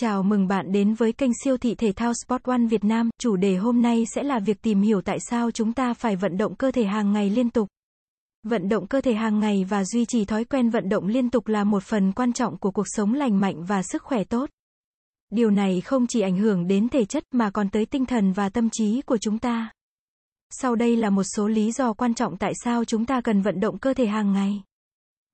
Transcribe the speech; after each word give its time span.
Chào 0.00 0.22
mừng 0.22 0.48
bạn 0.48 0.72
đến 0.72 0.94
với 0.94 1.12
kênh 1.12 1.30
siêu 1.44 1.56
thị 1.56 1.74
thể 1.74 1.92
thao 1.92 2.12
Sport 2.14 2.42
One 2.42 2.66
Việt 2.70 2.84
Nam. 2.84 3.10
Chủ 3.20 3.36
đề 3.36 3.56
hôm 3.56 3.82
nay 3.82 4.04
sẽ 4.14 4.22
là 4.22 4.38
việc 4.38 4.62
tìm 4.62 4.80
hiểu 4.80 5.00
tại 5.02 5.18
sao 5.30 5.50
chúng 5.50 5.72
ta 5.72 5.94
phải 5.94 6.16
vận 6.16 6.36
động 6.36 6.54
cơ 6.54 6.70
thể 6.70 6.84
hàng 6.84 7.12
ngày 7.12 7.30
liên 7.30 7.50
tục. 7.50 7.68
Vận 8.42 8.68
động 8.68 8.86
cơ 8.86 9.00
thể 9.00 9.14
hàng 9.14 9.40
ngày 9.40 9.64
và 9.68 9.84
duy 9.84 10.04
trì 10.04 10.24
thói 10.24 10.44
quen 10.44 10.70
vận 10.70 10.88
động 10.88 11.06
liên 11.06 11.30
tục 11.30 11.48
là 11.48 11.64
một 11.64 11.82
phần 11.82 12.12
quan 12.12 12.32
trọng 12.32 12.58
của 12.58 12.70
cuộc 12.70 12.86
sống 12.86 13.14
lành 13.14 13.40
mạnh 13.40 13.64
và 13.64 13.82
sức 13.82 14.02
khỏe 14.02 14.24
tốt. 14.24 14.50
Điều 15.30 15.50
này 15.50 15.80
không 15.80 16.06
chỉ 16.06 16.20
ảnh 16.20 16.36
hưởng 16.36 16.66
đến 16.66 16.88
thể 16.88 17.04
chất 17.04 17.24
mà 17.32 17.50
còn 17.50 17.68
tới 17.70 17.86
tinh 17.86 18.06
thần 18.06 18.32
và 18.32 18.48
tâm 18.48 18.70
trí 18.70 19.02
của 19.02 19.18
chúng 19.18 19.38
ta. 19.38 19.70
Sau 20.50 20.74
đây 20.74 20.96
là 20.96 21.10
một 21.10 21.24
số 21.36 21.48
lý 21.48 21.72
do 21.72 21.92
quan 21.92 22.14
trọng 22.14 22.36
tại 22.36 22.52
sao 22.64 22.84
chúng 22.84 23.06
ta 23.06 23.20
cần 23.20 23.42
vận 23.42 23.60
động 23.60 23.78
cơ 23.78 23.94
thể 23.94 24.06
hàng 24.06 24.32
ngày. 24.32 24.62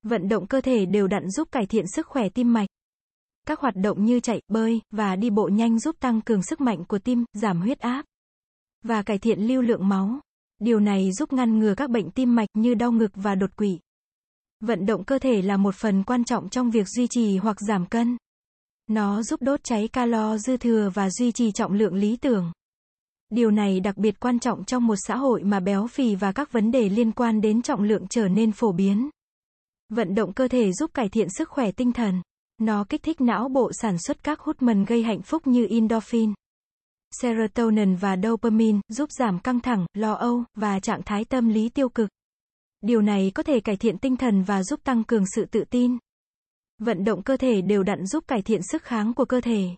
Vận 0.03 0.29
động 0.29 0.47
cơ 0.47 0.61
thể 0.61 0.87
đều 0.87 1.07
đặn 1.07 1.31
giúp 1.31 1.49
cải 1.53 1.67
thiện 1.67 1.85
sức 1.87 2.07
khỏe 2.07 2.29
tim 2.29 2.53
mạch. 2.53 2.69
Các 3.47 3.61
hoạt 3.61 3.77
động 3.77 4.05
như 4.05 4.21
chạy, 4.21 4.41
bơi 4.49 4.81
và 4.91 5.17
đi 5.17 5.31
bộ 5.31 5.49
nhanh 5.49 5.79
giúp 5.79 5.97
tăng 6.01 6.21
cường 6.21 6.43
sức 6.43 6.61
mạnh 6.61 6.85
của 6.85 6.99
tim, 6.99 7.25
giảm 7.33 7.61
huyết 7.61 7.79
áp 7.79 8.05
và 8.85 9.03
cải 9.03 9.19
thiện 9.19 9.41
lưu 9.41 9.63
lượng 9.63 9.89
máu. 9.89 10.21
Điều 10.59 10.81
này 10.81 11.13
giúp 11.13 11.33
ngăn 11.33 11.59
ngừa 11.59 11.75
các 11.75 11.91
bệnh 11.91 12.11
tim 12.11 12.35
mạch 12.35 12.49
như 12.55 12.75
đau 12.75 12.93
ngực 12.93 13.11
và 13.15 13.35
đột 13.35 13.57
quỵ. 13.57 13.79
Vận 14.61 14.87
động 14.87 15.05
cơ 15.05 15.19
thể 15.19 15.43
là 15.43 15.57
một 15.57 15.75
phần 15.75 16.03
quan 16.03 16.25
trọng 16.25 16.49
trong 16.49 16.71
việc 16.71 16.89
duy 16.89 17.07
trì 17.11 17.37
hoặc 17.37 17.57
giảm 17.61 17.87
cân. 17.87 18.17
Nó 18.87 19.23
giúp 19.23 19.43
đốt 19.43 19.65
cháy 19.65 19.89
calo 19.89 20.39
dư 20.39 20.57
thừa 20.57 20.91
và 20.95 21.11
duy 21.11 21.33
trì 21.33 21.53
trọng 21.53 21.73
lượng 21.73 21.95
lý 21.95 22.17
tưởng. 22.17 22.53
Điều 23.31 23.51
này 23.51 23.81
đặc 23.81 23.97
biệt 23.97 24.21
quan 24.21 24.39
trọng 24.39 24.65
trong 24.65 24.87
một 24.87 24.97
xã 25.07 25.17
hội 25.17 25.43
mà 25.45 25.61
béo 25.61 25.87
phì 25.87 26.15
và 26.15 26.33
các 26.33 26.53
vấn 26.53 26.71
đề 26.71 26.89
liên 26.89 27.13
quan 27.13 27.41
đến 27.41 27.63
trọng 27.63 27.83
lượng 27.83 28.07
trở 28.11 28.29
nên 28.29 28.53
phổ 28.53 28.73
biến. 28.73 29.11
Vận 29.89 30.15
động 30.15 30.33
cơ 30.33 30.49
thể 30.49 30.73
giúp 30.73 30.91
cải 30.95 31.09
thiện 31.09 31.29
sức 31.39 31.49
khỏe 31.49 31.73
tinh 31.73 31.93
thần. 31.93 32.23
Nó 32.59 32.85
kích 32.89 33.03
thích 33.03 33.21
não 33.21 33.49
bộ 33.49 33.71
sản 33.73 33.97
xuất 33.99 34.23
các 34.23 34.41
hormone 34.41 34.85
gây 34.87 35.03
hạnh 35.03 35.23
phúc 35.23 35.47
như 35.47 35.67
endorphin, 35.71 36.33
serotonin 37.21 37.95
và 37.95 38.17
dopamine, 38.23 38.81
giúp 38.89 39.11
giảm 39.13 39.39
căng 39.39 39.61
thẳng, 39.61 39.87
lo 39.95 40.13
âu 40.13 40.45
và 40.55 40.81
trạng 40.81 41.03
thái 41.03 41.25
tâm 41.25 41.49
lý 41.49 41.69
tiêu 41.69 41.89
cực. 41.89 42.09
Điều 42.81 43.03
này 43.03 43.33
có 43.35 43.43
thể 43.43 43.61
cải 43.61 43.77
thiện 43.77 43.99
tinh 43.99 44.17
thần 44.17 44.43
và 44.43 44.63
giúp 44.63 44.81
tăng 44.85 45.05
cường 45.05 45.25
sự 45.27 45.45
tự 45.45 45.65
tin. 45.71 45.99
Vận 46.79 47.05
động 47.05 47.23
cơ 47.23 47.37
thể 47.37 47.63
đều 47.63 47.83
đặn 47.83 48.07
giúp 48.07 48.25
cải 48.27 48.43
thiện 48.43 48.61
sức 48.63 48.83
kháng 48.83 49.15
của 49.15 49.25
cơ 49.25 49.41
thể. 49.41 49.69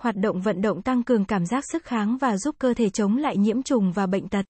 Hoạt 0.00 0.16
động 0.16 0.40
vận 0.40 0.62
động 0.62 0.82
tăng 0.82 1.02
cường 1.02 1.24
cảm 1.24 1.46
giác 1.46 1.64
sức 1.72 1.84
kháng 1.84 2.18
và 2.18 2.36
giúp 2.36 2.54
cơ 2.58 2.74
thể 2.74 2.90
chống 2.90 3.16
lại 3.16 3.36
nhiễm 3.36 3.62
trùng 3.62 3.92
và 3.92 4.06
bệnh 4.06 4.28
tật. 4.28 4.46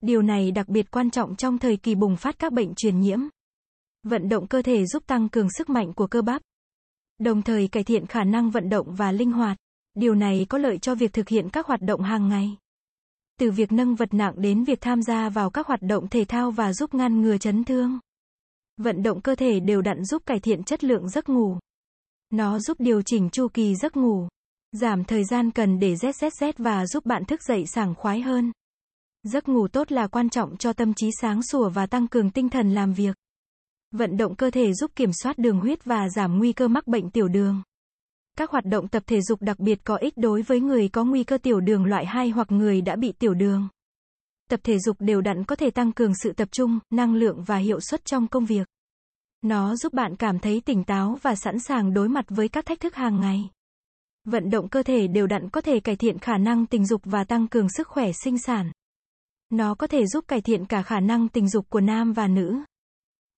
Điều 0.00 0.22
này 0.22 0.50
đặc 0.50 0.68
biệt 0.68 0.90
quan 0.90 1.10
trọng 1.10 1.36
trong 1.36 1.58
thời 1.58 1.76
kỳ 1.76 1.94
bùng 1.94 2.16
phát 2.16 2.38
các 2.38 2.52
bệnh 2.52 2.74
truyền 2.74 3.00
nhiễm. 3.00 3.20
Vận 4.02 4.28
động 4.28 4.46
cơ 4.46 4.62
thể 4.62 4.86
giúp 4.86 5.06
tăng 5.06 5.28
cường 5.28 5.50
sức 5.50 5.70
mạnh 5.70 5.92
của 5.92 6.06
cơ 6.06 6.22
bắp, 6.22 6.42
đồng 7.18 7.42
thời 7.42 7.68
cải 7.68 7.84
thiện 7.84 8.06
khả 8.06 8.24
năng 8.24 8.50
vận 8.50 8.68
động 8.68 8.94
và 8.94 9.12
linh 9.12 9.32
hoạt. 9.32 9.56
Điều 9.94 10.14
này 10.14 10.46
có 10.48 10.58
lợi 10.58 10.78
cho 10.78 10.94
việc 10.94 11.12
thực 11.12 11.28
hiện 11.28 11.48
các 11.50 11.66
hoạt 11.66 11.82
động 11.82 12.02
hàng 12.02 12.28
ngày. 12.28 12.56
Từ 13.38 13.50
việc 13.50 13.72
nâng 13.72 13.94
vật 13.94 14.14
nặng 14.14 14.34
đến 14.36 14.64
việc 14.64 14.80
tham 14.80 15.02
gia 15.02 15.28
vào 15.28 15.50
các 15.50 15.66
hoạt 15.66 15.82
động 15.82 16.08
thể 16.08 16.24
thao 16.24 16.50
và 16.50 16.72
giúp 16.72 16.94
ngăn 16.94 17.20
ngừa 17.20 17.38
chấn 17.38 17.64
thương. 17.64 17.98
Vận 18.76 19.02
động 19.02 19.20
cơ 19.20 19.34
thể 19.34 19.60
đều 19.60 19.82
đặn 19.82 20.04
giúp 20.04 20.22
cải 20.26 20.40
thiện 20.40 20.62
chất 20.62 20.84
lượng 20.84 21.08
giấc 21.08 21.28
ngủ. 21.28 21.58
Nó 22.30 22.58
giúp 22.58 22.80
điều 22.80 23.02
chỉnh 23.02 23.30
chu 23.30 23.48
kỳ 23.48 23.74
giấc 23.74 23.96
ngủ, 23.96 24.28
giảm 24.72 25.04
thời 25.04 25.24
gian 25.24 25.50
cần 25.50 25.78
để 25.78 25.94
ZZZ 25.94 26.52
và 26.58 26.86
giúp 26.86 27.06
bạn 27.06 27.24
thức 27.24 27.42
dậy 27.42 27.66
sảng 27.66 27.94
khoái 27.94 28.20
hơn. 28.20 28.52
Giấc 29.22 29.48
ngủ 29.48 29.68
tốt 29.68 29.92
là 29.92 30.06
quan 30.06 30.30
trọng 30.30 30.56
cho 30.56 30.72
tâm 30.72 30.94
trí 30.94 31.10
sáng 31.20 31.42
sủa 31.42 31.68
và 31.68 31.86
tăng 31.86 32.08
cường 32.08 32.30
tinh 32.30 32.48
thần 32.48 32.74
làm 32.74 32.92
việc. 32.92 33.16
Vận 33.90 34.16
động 34.16 34.34
cơ 34.34 34.50
thể 34.50 34.72
giúp 34.72 34.90
kiểm 34.96 35.10
soát 35.12 35.38
đường 35.38 35.60
huyết 35.60 35.84
và 35.84 36.08
giảm 36.08 36.38
nguy 36.38 36.52
cơ 36.52 36.68
mắc 36.68 36.86
bệnh 36.86 37.10
tiểu 37.10 37.28
đường. 37.28 37.62
Các 38.38 38.50
hoạt 38.50 38.64
động 38.64 38.88
tập 38.88 39.02
thể 39.06 39.20
dục 39.20 39.42
đặc 39.42 39.58
biệt 39.58 39.78
có 39.84 39.96
ích 39.96 40.16
đối 40.16 40.42
với 40.42 40.60
người 40.60 40.88
có 40.88 41.04
nguy 41.04 41.24
cơ 41.24 41.38
tiểu 41.38 41.60
đường 41.60 41.84
loại 41.84 42.06
2 42.06 42.30
hoặc 42.30 42.52
người 42.52 42.80
đã 42.80 42.96
bị 42.96 43.12
tiểu 43.12 43.34
đường. 43.34 43.68
Tập 44.50 44.60
thể 44.62 44.78
dục 44.78 44.96
đều 45.00 45.20
đặn 45.20 45.44
có 45.44 45.56
thể 45.56 45.70
tăng 45.70 45.92
cường 45.92 46.12
sự 46.22 46.32
tập 46.32 46.48
trung, 46.52 46.78
năng 46.90 47.14
lượng 47.14 47.42
và 47.46 47.56
hiệu 47.56 47.80
suất 47.80 48.04
trong 48.04 48.28
công 48.28 48.44
việc. 48.44 48.68
Nó 49.42 49.76
giúp 49.76 49.92
bạn 49.92 50.16
cảm 50.16 50.38
thấy 50.38 50.60
tỉnh 50.60 50.84
táo 50.84 51.18
và 51.22 51.34
sẵn 51.34 51.58
sàng 51.58 51.94
đối 51.94 52.08
mặt 52.08 52.24
với 52.28 52.48
các 52.48 52.66
thách 52.66 52.80
thức 52.80 52.94
hàng 52.94 53.20
ngày. 53.20 53.50
Vận 54.24 54.50
động 54.50 54.68
cơ 54.68 54.82
thể 54.82 55.06
đều 55.06 55.26
đặn 55.26 55.50
có 55.50 55.60
thể 55.60 55.80
cải 55.80 55.96
thiện 55.96 56.18
khả 56.18 56.38
năng 56.38 56.66
tình 56.66 56.86
dục 56.86 57.00
và 57.04 57.24
tăng 57.24 57.48
cường 57.48 57.68
sức 57.68 57.88
khỏe 57.88 58.12
sinh 58.12 58.38
sản. 58.38 58.72
Nó 59.50 59.74
có 59.74 59.86
thể 59.86 60.06
giúp 60.06 60.24
cải 60.28 60.40
thiện 60.40 60.64
cả 60.64 60.82
khả 60.82 61.00
năng 61.00 61.28
tình 61.28 61.48
dục 61.48 61.70
của 61.70 61.80
nam 61.80 62.12
và 62.12 62.28
nữ. 62.28 62.58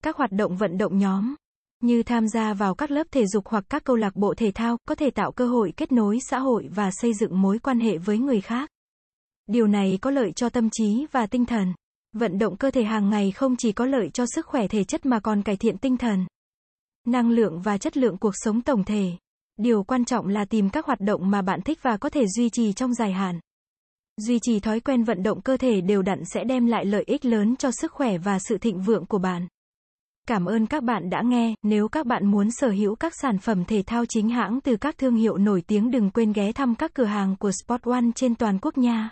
Các 0.05 0.16
hoạt 0.16 0.33
động 0.33 0.56
vận 0.56 0.78
động 0.78 0.99
nhóm, 0.99 1.34
như 1.83 2.03
tham 2.03 2.28
gia 2.28 2.55
vào 2.55 2.75
các 2.75 2.91
lớp 2.91 3.06
thể 3.11 3.27
dục 3.27 3.49
hoặc 3.49 3.65
các 3.69 3.84
câu 3.84 3.97
lạc 3.97 4.16
bộ 4.16 4.34
thể 4.34 4.50
thao, 4.55 4.78
có 4.88 4.94
thể 4.94 5.11
tạo 5.11 5.33
cơ 5.33 5.47
hội 5.47 5.72
kết 5.77 5.93
nối 5.93 6.19
xã 6.28 6.38
hội 6.38 6.69
và 6.75 6.91
xây 6.91 7.15
dựng 7.15 7.43
mối 7.43 7.59
quan 7.59 7.81
hệ 7.81 7.99
với 7.99 8.19
người 8.19 8.41
khác. 8.41 8.71
Điều 9.47 9.66
này 9.66 9.99
có 10.03 10.10
lợi 10.10 10.33
cho 10.33 10.49
tâm 10.49 10.71
trí 10.71 11.06
và 11.12 11.27
tinh 11.27 11.44
thần. 11.44 11.72
Vận 12.12 12.39
động 12.39 12.56
cơ 12.56 12.71
thể 12.71 12.84
hàng 12.84 13.10
ngày 13.10 13.33
không 13.33 13.56
chỉ 13.56 13.72
có 13.72 13.87
lợi 13.87 14.10
cho 14.10 14.25
sức 14.34 14.47
khỏe 14.47 14.69
thể 14.69 14.84
chất 14.84 15.06
mà 15.06 15.21
còn 15.21 15.43
cải 15.43 15.56
thiện 15.56 15.78
tinh 15.78 15.97
thần, 15.97 16.27
năng 17.06 17.31
lượng 17.31 17.60
và 17.60 17.78
chất 17.78 17.97
lượng 17.97 18.19
cuộc 18.19 18.34
sống 18.34 18.62
tổng 18.62 18.84
thể. 18.84 19.10
Điều 19.56 19.83
quan 19.83 20.05
trọng 20.05 20.27
là 20.27 20.44
tìm 20.44 20.71
các 20.71 20.87
hoạt 20.87 21.00
động 21.00 21.31
mà 21.31 21.43
bạn 21.43 21.60
thích 21.62 21.78
và 21.83 21.97
có 21.97 22.09
thể 22.09 22.27
duy 22.27 22.50
trì 22.50 22.72
trong 22.72 22.94
dài 22.94 23.12
hạn. 23.12 23.41
Duy 24.16 24.39
trì 24.43 24.60
thói 24.60 24.81
quen 24.81 25.05
vận 25.05 25.22
động 25.22 25.41
cơ 25.41 25.56
thể 25.56 25.81
đều 25.81 26.03
đặn 26.03 26.22
sẽ 26.25 26.44
đem 26.44 26.66
lại 26.66 26.84
lợi 26.84 27.05
ích 27.06 27.25
lớn 27.25 27.56
cho 27.56 27.71
sức 27.71 27.93
khỏe 27.93 28.19
và 28.19 28.39
sự 28.39 28.59
thịnh 28.59 28.81
vượng 28.81 29.06
của 29.06 29.19
bạn. 29.19 29.47
Cảm 30.27 30.45
ơn 30.45 30.67
các 30.67 30.83
bạn 30.83 31.11
đã 31.11 31.23
nghe, 31.23 31.55
nếu 31.63 31.89
các 31.89 32.07
bạn 32.07 32.27
muốn 32.27 32.51
sở 32.51 32.69
hữu 32.69 32.95
các 32.95 33.13
sản 33.15 33.39
phẩm 33.39 33.65
thể 33.65 33.83
thao 33.87 34.07
chính 34.07 34.29
hãng 34.29 34.61
từ 34.61 34.77
các 34.77 34.99
thương 34.99 35.17
hiệu 35.17 35.39
nổi 35.39 35.63
tiếng 35.67 35.91
đừng 35.91 36.11
quên 36.11 36.33
ghé 36.33 36.53
thăm 36.53 36.75
các 36.75 36.95
cửa 36.95 37.05
hàng 37.05 37.37
của 37.37 37.51
Sport 37.53 37.83
One 37.83 38.05
trên 38.15 38.35
toàn 38.35 38.59
quốc 38.63 38.79
nha. 38.79 39.11